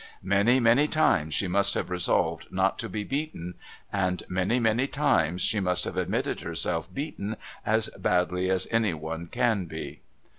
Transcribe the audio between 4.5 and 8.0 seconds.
many times she must have admitted herself beaten as